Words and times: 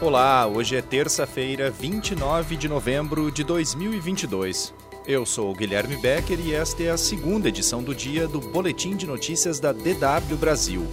Olá, 0.00 0.44
hoje 0.46 0.74
é 0.74 0.82
terça-feira, 0.82 1.70
29 1.70 2.56
de 2.56 2.68
novembro 2.68 3.30
de 3.30 3.44
2022. 3.44 4.74
Eu 5.06 5.24
sou 5.24 5.52
o 5.52 5.54
Guilherme 5.54 5.96
Becker 5.96 6.38
e 6.40 6.52
esta 6.52 6.82
é 6.82 6.90
a 6.90 6.96
segunda 6.96 7.48
edição 7.48 7.80
do 7.80 7.94
dia 7.94 8.26
do 8.26 8.40
Boletim 8.40 8.96
de 8.96 9.06
Notícias 9.06 9.60
da 9.60 9.70
DW 9.70 10.36
Brasil. 10.36 10.84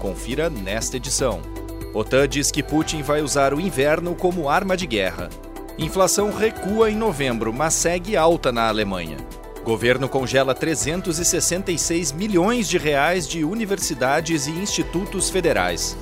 Confira 0.00 0.50
nesta 0.50 0.96
edição. 0.96 1.40
OTAN 1.94 2.28
diz 2.28 2.50
que 2.50 2.62
Putin 2.62 3.00
vai 3.00 3.22
usar 3.22 3.54
o 3.54 3.60
inverno 3.60 4.14
como 4.16 4.48
arma 4.48 4.76
de 4.76 4.88
guerra. 4.88 5.30
Inflação 5.78 6.32
recua 6.32 6.90
em 6.90 6.96
novembro, 6.96 7.52
mas 7.52 7.74
segue 7.74 8.16
alta 8.16 8.50
na 8.50 8.66
Alemanha. 8.66 9.18
Governo 9.64 10.08
congela 10.08 10.52
366 10.52 12.10
milhões 12.10 12.68
de 12.68 12.76
reais 12.76 13.28
de 13.28 13.44
universidades 13.44 14.48
e 14.48 14.50
institutos 14.50 15.30
federais. 15.30 15.96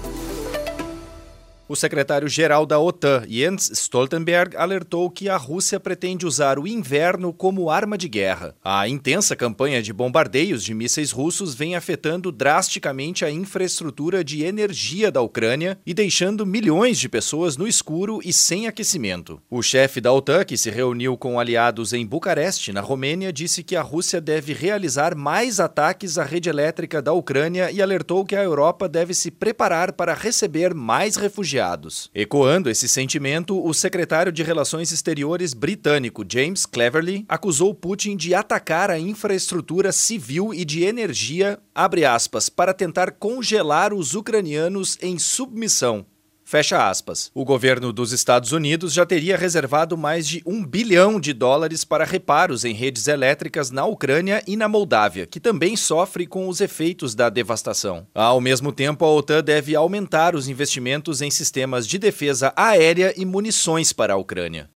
O 1.68 1.74
secretário-geral 1.74 2.64
da 2.64 2.78
OTAN, 2.78 3.24
Jens 3.28 3.72
Stoltenberg, 3.72 4.56
alertou 4.56 5.10
que 5.10 5.28
a 5.28 5.36
Rússia 5.36 5.80
pretende 5.80 6.24
usar 6.24 6.60
o 6.60 6.66
inverno 6.66 7.32
como 7.32 7.68
arma 7.68 7.98
de 7.98 8.08
guerra. 8.08 8.54
A 8.62 8.88
intensa 8.88 9.34
campanha 9.34 9.82
de 9.82 9.92
bombardeios 9.92 10.62
de 10.62 10.72
mísseis 10.72 11.10
russos 11.10 11.56
vem 11.56 11.74
afetando 11.74 12.30
drasticamente 12.30 13.24
a 13.24 13.32
infraestrutura 13.32 14.22
de 14.22 14.44
energia 14.44 15.10
da 15.10 15.20
Ucrânia 15.20 15.76
e 15.84 15.92
deixando 15.92 16.46
milhões 16.46 17.00
de 17.00 17.08
pessoas 17.08 17.56
no 17.56 17.66
escuro 17.66 18.20
e 18.24 18.32
sem 18.32 18.68
aquecimento. 18.68 19.42
O 19.50 19.60
chefe 19.60 20.00
da 20.00 20.12
OTAN, 20.12 20.44
que 20.44 20.56
se 20.56 20.70
reuniu 20.70 21.16
com 21.16 21.40
aliados 21.40 21.92
em 21.92 22.06
Bucareste, 22.06 22.72
na 22.72 22.80
Romênia, 22.80 23.32
disse 23.32 23.64
que 23.64 23.74
a 23.74 23.82
Rússia 23.82 24.20
deve 24.20 24.52
realizar 24.52 25.16
mais 25.16 25.58
ataques 25.58 26.16
à 26.16 26.22
rede 26.22 26.48
elétrica 26.48 27.02
da 27.02 27.12
Ucrânia 27.12 27.72
e 27.72 27.82
alertou 27.82 28.24
que 28.24 28.36
a 28.36 28.44
Europa 28.44 28.88
deve 28.88 29.12
se 29.12 29.32
preparar 29.32 29.92
para 29.92 30.14
receber 30.14 30.72
mais 30.72 31.16
refugiados 31.16 31.55
refugiados. 31.56 32.10
Ecoando 32.14 32.70
esse 32.70 32.88
sentimento, 32.88 33.64
o 33.64 33.72
secretário 33.72 34.30
de 34.30 34.42
Relações 34.42 34.92
Exteriores 34.92 35.54
britânico 35.54 36.24
James 36.30 36.66
Cleverly 36.66 37.24
acusou 37.28 37.74
Putin 37.74 38.16
de 38.16 38.34
atacar 38.34 38.90
a 38.90 38.98
infraestrutura 38.98 39.92
civil 39.92 40.52
e 40.52 40.64
de 40.64 40.84
energia, 40.84 41.58
aspas, 41.74 42.48
para 42.48 42.74
tentar 42.74 43.12
congelar 43.12 43.94
os 43.94 44.14
ucranianos 44.14 44.98
em 45.00 45.18
submissão, 45.18 46.04
Fecha 46.48 46.88
aspas. 46.88 47.28
O 47.34 47.44
governo 47.44 47.92
dos 47.92 48.12
Estados 48.12 48.52
Unidos 48.52 48.92
já 48.92 49.04
teria 49.04 49.36
reservado 49.36 49.98
mais 49.98 50.28
de 50.28 50.40
um 50.46 50.64
bilhão 50.64 51.18
de 51.18 51.32
dólares 51.32 51.84
para 51.84 52.04
reparos 52.04 52.64
em 52.64 52.72
redes 52.72 53.08
elétricas 53.08 53.72
na 53.72 53.84
Ucrânia 53.84 54.40
e 54.46 54.56
na 54.56 54.68
Moldávia, 54.68 55.26
que 55.26 55.40
também 55.40 55.76
sofre 55.76 56.24
com 56.24 56.48
os 56.48 56.60
efeitos 56.60 57.16
da 57.16 57.28
devastação. 57.28 58.06
Ao 58.14 58.40
mesmo 58.40 58.70
tempo, 58.70 59.04
a 59.04 59.10
OTAN 59.10 59.42
deve 59.42 59.74
aumentar 59.74 60.36
os 60.36 60.46
investimentos 60.46 61.20
em 61.20 61.32
sistemas 61.32 61.84
de 61.84 61.98
defesa 61.98 62.52
aérea 62.54 63.12
e 63.16 63.24
munições 63.24 63.92
para 63.92 64.14
a 64.14 64.16
Ucrânia. 64.16 64.70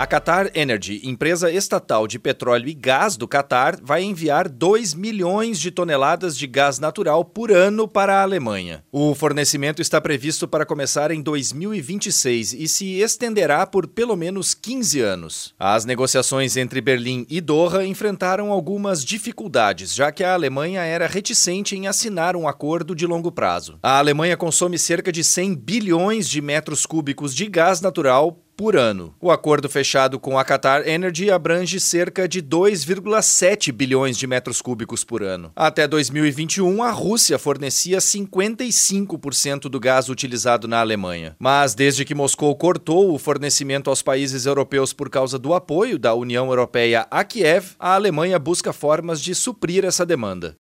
A 0.00 0.06
Qatar 0.06 0.50
Energy, 0.54 1.02
empresa 1.04 1.52
estatal 1.52 2.06
de 2.06 2.18
petróleo 2.18 2.70
e 2.70 2.72
gás 2.72 3.18
do 3.18 3.28
Qatar, 3.28 3.78
vai 3.82 4.02
enviar 4.02 4.48
2 4.48 4.94
milhões 4.94 5.60
de 5.60 5.70
toneladas 5.70 6.38
de 6.38 6.46
gás 6.46 6.78
natural 6.78 7.22
por 7.22 7.52
ano 7.52 7.86
para 7.86 8.14
a 8.14 8.22
Alemanha. 8.22 8.82
O 8.90 9.14
fornecimento 9.14 9.82
está 9.82 10.00
previsto 10.00 10.48
para 10.48 10.64
começar 10.64 11.10
em 11.10 11.20
2026 11.20 12.54
e 12.54 12.66
se 12.66 12.94
estenderá 12.94 13.66
por 13.66 13.86
pelo 13.86 14.16
menos 14.16 14.54
15 14.54 15.00
anos. 15.02 15.54
As 15.58 15.84
negociações 15.84 16.56
entre 16.56 16.80
Berlim 16.80 17.26
e 17.28 17.38
Doha 17.38 17.84
enfrentaram 17.84 18.50
algumas 18.50 19.04
dificuldades, 19.04 19.94
já 19.94 20.10
que 20.10 20.24
a 20.24 20.32
Alemanha 20.32 20.80
era 20.80 21.06
reticente 21.06 21.76
em 21.76 21.86
assinar 21.86 22.36
um 22.36 22.48
acordo 22.48 22.94
de 22.94 23.06
longo 23.06 23.30
prazo. 23.30 23.78
A 23.82 23.98
Alemanha 23.98 24.34
consome 24.34 24.78
cerca 24.78 25.12
de 25.12 25.22
100 25.22 25.56
bilhões 25.56 26.26
de 26.26 26.40
metros 26.40 26.86
cúbicos 26.86 27.34
de 27.34 27.44
gás 27.44 27.82
natural 27.82 28.42
por 28.60 28.76
ano. 28.76 29.14
O 29.18 29.30
acordo 29.30 29.70
fechado 29.70 30.20
com 30.20 30.38
a 30.38 30.44
Qatar 30.44 30.86
Energy 30.86 31.30
abrange 31.30 31.80
cerca 31.80 32.28
de 32.28 32.42
2,7 32.42 33.72
bilhões 33.72 34.18
de 34.18 34.26
metros 34.26 34.60
cúbicos 34.60 35.02
por 35.02 35.22
ano. 35.22 35.50
Até 35.56 35.88
2021, 35.88 36.82
a 36.82 36.90
Rússia 36.90 37.38
fornecia 37.38 37.96
55% 37.96 39.62
do 39.62 39.80
gás 39.80 40.10
utilizado 40.10 40.68
na 40.68 40.78
Alemanha. 40.78 41.34
Mas 41.38 41.74
desde 41.74 42.04
que 42.04 42.14
Moscou 42.14 42.54
cortou 42.54 43.14
o 43.14 43.18
fornecimento 43.18 43.88
aos 43.88 44.02
países 44.02 44.44
europeus 44.44 44.92
por 44.92 45.08
causa 45.08 45.38
do 45.38 45.54
apoio 45.54 45.98
da 45.98 46.12
União 46.12 46.46
Europeia 46.46 47.06
a 47.10 47.24
Kiev, 47.24 47.68
a 47.78 47.94
Alemanha 47.94 48.38
busca 48.38 48.74
formas 48.74 49.22
de 49.22 49.34
suprir 49.34 49.86
essa 49.86 50.04
demanda. 50.04 50.56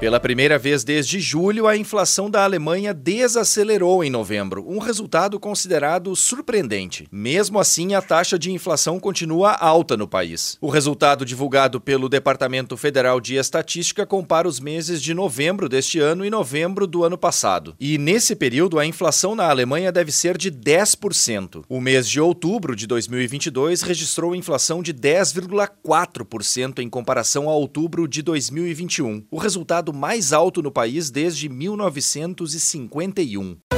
Pela 0.00 0.20
primeira 0.20 0.56
vez 0.60 0.84
desde 0.84 1.18
julho, 1.18 1.66
a 1.66 1.76
inflação 1.76 2.30
da 2.30 2.44
Alemanha 2.44 2.94
desacelerou 2.94 4.04
em 4.04 4.08
novembro, 4.08 4.64
um 4.68 4.78
resultado 4.78 5.40
considerado 5.40 6.14
surpreendente. 6.14 7.08
Mesmo 7.10 7.58
assim, 7.58 7.94
a 7.94 8.00
taxa 8.00 8.38
de 8.38 8.52
inflação 8.52 9.00
continua 9.00 9.54
alta 9.54 9.96
no 9.96 10.06
país. 10.06 10.56
O 10.60 10.68
resultado 10.68 11.24
divulgado 11.24 11.80
pelo 11.80 12.08
Departamento 12.08 12.76
Federal 12.76 13.20
de 13.20 13.34
Estatística 13.34 14.06
compara 14.06 14.46
os 14.46 14.60
meses 14.60 15.02
de 15.02 15.12
novembro 15.12 15.68
deste 15.68 15.98
ano 15.98 16.24
e 16.24 16.30
novembro 16.30 16.86
do 16.86 17.02
ano 17.02 17.18
passado. 17.18 17.74
E 17.80 17.98
nesse 17.98 18.36
período, 18.36 18.78
a 18.78 18.86
inflação 18.86 19.34
na 19.34 19.50
Alemanha 19.50 19.90
deve 19.90 20.12
ser 20.12 20.38
de 20.38 20.52
10%. 20.52 21.64
O 21.68 21.80
mês 21.80 22.08
de 22.08 22.20
outubro 22.20 22.76
de 22.76 22.86
2022 22.86 23.82
registrou 23.82 24.32
inflação 24.32 24.80
de 24.80 24.94
10,4% 24.94 26.78
em 26.78 26.88
comparação 26.88 27.48
a 27.48 27.52
outubro 27.52 28.06
de 28.06 28.22
2021. 28.22 29.24
O 29.28 29.38
resultado 29.38 29.87
mais 29.92 30.32
alto 30.32 30.62
no 30.62 30.70
país 30.70 31.10
desde 31.10 31.48
1951. 31.48 33.77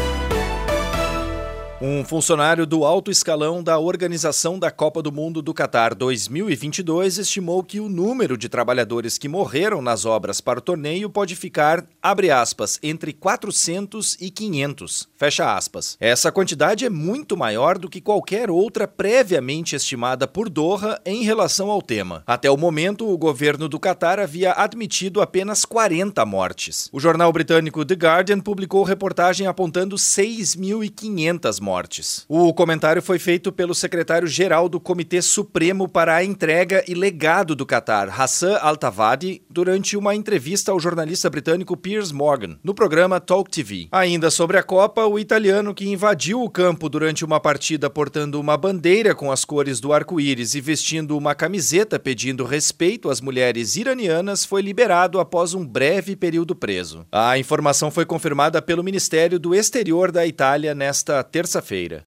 Um 1.82 2.04
funcionário 2.04 2.66
do 2.66 2.84
alto 2.84 3.10
escalão 3.10 3.62
da 3.62 3.78
organização 3.78 4.58
da 4.58 4.70
Copa 4.70 5.00
do 5.00 5.10
Mundo 5.10 5.40
do 5.40 5.54
Catar 5.54 5.94
2022 5.94 7.16
estimou 7.16 7.64
que 7.64 7.80
o 7.80 7.88
número 7.88 8.36
de 8.36 8.50
trabalhadores 8.50 9.16
que 9.16 9.26
morreram 9.26 9.80
nas 9.80 10.04
obras 10.04 10.42
para 10.42 10.58
o 10.58 10.62
torneio 10.62 11.08
pode 11.08 11.34
ficar, 11.34 11.82
abre 12.02 12.30
aspas, 12.30 12.78
entre 12.82 13.14
400 13.14 14.18
e 14.20 14.30
500, 14.30 15.08
fecha 15.16 15.56
aspas. 15.56 15.96
Essa 15.98 16.30
quantidade 16.30 16.84
é 16.84 16.90
muito 16.90 17.34
maior 17.34 17.78
do 17.78 17.88
que 17.88 18.02
qualquer 18.02 18.50
outra 18.50 18.86
previamente 18.86 19.74
estimada 19.74 20.28
por 20.28 20.50
Doha 20.50 21.00
em 21.06 21.22
relação 21.22 21.70
ao 21.70 21.80
tema. 21.80 22.22
Até 22.26 22.50
o 22.50 22.58
momento, 22.58 23.08
o 23.08 23.16
governo 23.16 23.70
do 23.70 23.80
Catar 23.80 24.20
havia 24.20 24.52
admitido 24.52 25.22
apenas 25.22 25.64
40 25.64 26.26
mortes. 26.26 26.90
O 26.92 27.00
jornal 27.00 27.32
britânico 27.32 27.86
The 27.86 27.94
Guardian 27.94 28.40
publicou 28.40 28.84
reportagem 28.84 29.46
apontando 29.46 29.96
6.500 29.96 31.58
mortes 31.58 31.69
mortes. 31.70 32.24
O 32.28 32.52
comentário 32.52 33.00
foi 33.00 33.20
feito 33.20 33.52
pelo 33.52 33.76
secretário-geral 33.76 34.68
do 34.68 34.80
Comitê 34.80 35.22
Supremo 35.22 35.88
para 35.88 36.16
a 36.16 36.24
Entrega 36.24 36.82
e 36.88 36.94
Legado 36.94 37.54
do 37.54 37.64
Catar, 37.64 38.08
Hassan 38.08 38.56
Al-Tawadi, 38.56 39.40
durante 39.48 39.96
uma 39.96 40.12
entrevista 40.12 40.72
ao 40.72 40.80
jornalista 40.80 41.30
britânico 41.30 41.76
Piers 41.76 42.10
Morgan, 42.10 42.58
no 42.64 42.74
programa 42.74 43.20
Talk 43.20 43.48
TV. 43.48 43.86
Ainda 43.92 44.32
sobre 44.32 44.58
a 44.58 44.64
Copa, 44.64 45.06
o 45.06 45.16
italiano 45.16 45.72
que 45.72 45.88
invadiu 45.88 46.42
o 46.42 46.50
campo 46.50 46.88
durante 46.88 47.24
uma 47.24 47.38
partida 47.38 47.88
portando 47.88 48.40
uma 48.40 48.56
bandeira 48.56 49.14
com 49.14 49.30
as 49.30 49.44
cores 49.44 49.78
do 49.78 49.92
arco-íris 49.92 50.56
e 50.56 50.60
vestindo 50.60 51.16
uma 51.16 51.36
camiseta 51.36 52.00
pedindo 52.00 52.44
respeito 52.44 53.08
às 53.08 53.20
mulheres 53.20 53.76
iranianas 53.76 54.44
foi 54.44 54.60
liberado 54.60 55.20
após 55.20 55.54
um 55.54 55.64
breve 55.64 56.16
período 56.16 56.56
preso. 56.56 57.06
A 57.12 57.38
informação 57.38 57.92
foi 57.92 58.04
confirmada 58.04 58.60
pelo 58.60 58.82
Ministério 58.82 59.38
do 59.38 59.54
Exterior 59.54 60.10
da 60.10 60.26
Itália 60.26 60.74
nesta 60.74 61.22
terça 61.22 61.59
terça-feira. 61.60 62.06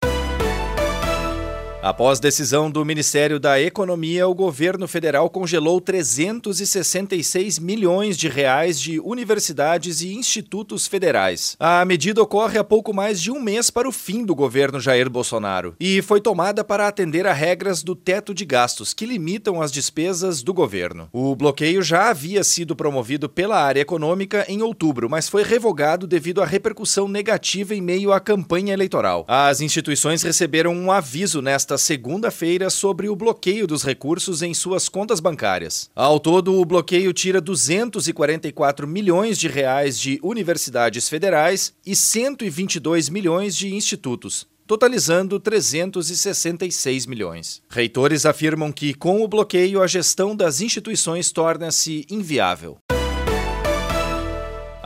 Após 1.87 2.19
decisão 2.19 2.69
do 2.69 2.85
Ministério 2.85 3.39
da 3.39 3.61
Economia, 3.61 4.27
o 4.27 4.35
governo 4.35 4.89
federal 4.89 5.31
congelou 5.31 5.81
366 5.81 7.61
milhões 7.61 8.17
de 8.17 8.29
reais 8.29 8.81
de 8.81 8.99
universidades 8.99 10.01
e 10.01 10.13
institutos 10.13 10.89
federais. 10.89 11.57
A 11.61 11.85
medida 11.85 12.21
ocorre 12.21 12.59
há 12.59 12.65
pouco 12.65 12.93
mais 12.93 13.23
de 13.23 13.31
um 13.31 13.41
mês 13.41 13.71
para 13.71 13.89
o 13.89 13.93
fim 13.93 14.25
do 14.25 14.35
governo 14.35 14.81
Jair 14.81 15.09
Bolsonaro 15.09 15.77
e 15.79 16.03
foi 16.03 16.21
tomada 16.21 16.65
para 16.65 16.89
atender 16.89 17.25
a 17.25 17.33
regras 17.33 17.85
do 17.85 17.95
teto 17.95 18.35
de 18.35 18.45
gastos 18.45 18.93
que 18.93 19.07
limitam 19.07 19.63
as 19.63 19.71
despesas 19.71 20.43
do 20.43 20.53
governo. 20.53 21.09
O 21.13 21.37
bloqueio 21.37 21.83
já 21.83 22.11
havia 22.11 22.43
sido 22.43 22.75
promovido 22.75 23.29
pela 23.29 23.63
área 23.63 23.83
econômica 23.83 24.45
em 24.49 24.61
outubro, 24.61 25.09
mas 25.09 25.29
foi 25.29 25.45
revogado 25.45 26.05
devido 26.05 26.43
à 26.43 26.45
repercussão 26.45 27.07
negativa 27.07 27.77
em 27.77 27.81
meio 27.81 28.13
à 28.13 28.19
campanha 28.19 28.73
eleitoral. 28.73 29.25
As 29.29 29.61
instituições 29.61 30.25
receberam 30.25 30.73
um 30.73 30.91
aviso 30.91 31.41
nesta 31.41 31.76
segunda-feira 31.79 32.71
sobre 32.71 33.09
o 33.09 33.17
bloqueio 33.17 33.67
dos 33.67 33.83
recursos 33.83 34.43
em 34.43 34.55
suas 34.55 34.89
contas 34.89 35.21
bancárias. 35.21 35.91
Ao 35.95 36.19
todo, 36.19 36.61
o 36.61 36.65
bloqueio 36.65 37.13
tira 37.13 37.41
244 37.41 38.87
milhões 38.87 39.39
de 39.39 39.49
reais 39.49 39.99
de 39.99 40.19
universidades 40.23 41.09
federais 41.09 41.73
e 41.85 41.95
122 41.95 43.09
milhões 43.09 43.57
de 43.57 43.75
institutos 43.75 44.47
totalizando 44.67 45.39
366 45.39 47.07
milhões. 47.07 47.63
Reitores 47.71 48.27
afirmam 48.27 48.73
que, 48.73 48.95
com 48.95 49.23
o 49.23 49.29
bloqueio, 49.29 49.81
a 49.81 49.87
gestão 49.87 50.35
das 50.35 50.61
instituições 50.61 51.31
torna-se 51.31 52.05
inviável. 52.11 52.77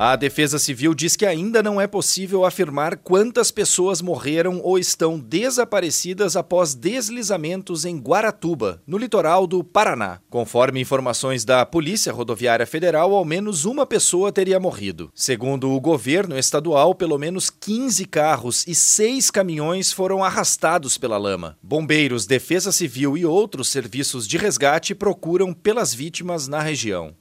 A 0.02 0.16
Defesa 0.16 0.58
Civil 0.58 0.94
diz 0.94 1.14
que 1.14 1.26
ainda 1.26 1.62
não 1.62 1.78
é 1.78 1.86
possível 1.86 2.46
afirmar 2.46 2.96
quantas 2.96 3.50
pessoas 3.50 4.00
morreram 4.00 4.58
ou 4.64 4.78
estão 4.78 5.18
desaparecidas 5.18 6.36
após 6.36 6.74
deslizamentos 6.74 7.84
em 7.84 7.98
Guaratuba, 7.98 8.80
no 8.86 8.96
litoral 8.96 9.46
do 9.46 9.62
Paraná. 9.62 10.18
Conforme 10.30 10.80
informações 10.80 11.44
da 11.44 11.66
Polícia 11.66 12.14
Rodoviária 12.14 12.66
Federal, 12.66 13.14
ao 13.14 13.26
menos 13.26 13.66
uma 13.66 13.84
pessoa 13.84 14.32
teria 14.32 14.58
morrido. 14.58 15.10
Segundo 15.14 15.70
o 15.70 15.78
governo 15.78 16.38
estadual, 16.38 16.94
pelo 16.94 17.18
menos 17.18 17.50
15 17.50 18.06
carros 18.06 18.64
e 18.66 18.74
seis 18.74 19.30
caminhões 19.30 19.92
foram 19.92 20.24
arrastados 20.24 20.96
pela 20.96 21.18
lama. 21.18 21.58
Bombeiros, 21.62 22.24
Defesa 22.24 22.72
Civil 22.72 23.18
e 23.18 23.26
outros 23.26 23.68
serviços 23.68 24.26
de 24.26 24.38
resgate 24.38 24.94
procuram 24.94 25.52
pelas 25.52 25.92
vítimas 25.92 26.48
na 26.48 26.62
região. 26.62 27.14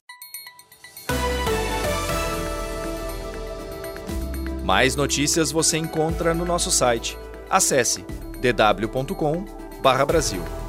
Mais 4.70 4.94
notícias 4.94 5.50
você 5.50 5.78
encontra 5.78 6.32
no 6.32 6.44
nosso 6.44 6.70
site. 6.70 7.18
Acesse 7.50 8.04
dw.com/brasil. 8.40 10.59